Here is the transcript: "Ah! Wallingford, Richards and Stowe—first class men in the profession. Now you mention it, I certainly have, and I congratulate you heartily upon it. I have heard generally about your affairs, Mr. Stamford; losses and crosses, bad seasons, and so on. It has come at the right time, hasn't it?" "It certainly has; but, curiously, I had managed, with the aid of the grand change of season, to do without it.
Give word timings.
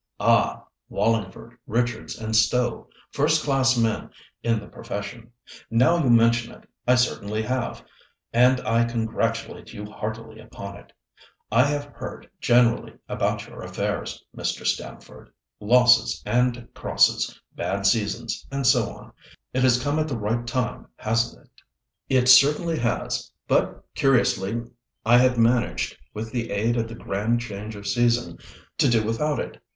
"Ah! 0.19 0.65
Wallingford, 0.89 1.59
Richards 1.67 2.17
and 2.17 2.35
Stowe—first 2.35 3.43
class 3.43 3.77
men 3.77 4.09
in 4.41 4.59
the 4.59 4.65
profession. 4.65 5.29
Now 5.69 6.03
you 6.03 6.09
mention 6.09 6.51
it, 6.53 6.67
I 6.87 6.95
certainly 6.95 7.43
have, 7.43 7.85
and 8.33 8.59
I 8.61 8.83
congratulate 8.85 9.73
you 9.73 9.85
heartily 9.85 10.39
upon 10.39 10.75
it. 10.77 10.91
I 11.51 11.65
have 11.65 11.85
heard 11.93 12.27
generally 12.39 12.97
about 13.07 13.45
your 13.47 13.61
affairs, 13.61 14.25
Mr. 14.35 14.65
Stamford; 14.65 15.31
losses 15.59 16.23
and 16.25 16.67
crosses, 16.73 17.39
bad 17.55 17.85
seasons, 17.85 18.43
and 18.51 18.65
so 18.65 18.89
on. 18.89 19.11
It 19.53 19.61
has 19.61 19.83
come 19.83 19.99
at 19.99 20.07
the 20.07 20.17
right 20.17 20.47
time, 20.47 20.87
hasn't 20.95 21.45
it?" 21.45 21.51
"It 22.17 22.27
certainly 22.27 22.79
has; 22.79 23.31
but, 23.47 23.85
curiously, 23.93 24.63
I 25.05 25.19
had 25.19 25.37
managed, 25.37 25.95
with 26.11 26.31
the 26.31 26.49
aid 26.49 26.75
of 26.75 26.87
the 26.87 26.95
grand 26.95 27.39
change 27.41 27.75
of 27.75 27.85
season, 27.85 28.39
to 28.79 28.89
do 28.89 29.03
without 29.05 29.37
it. 29.39 29.61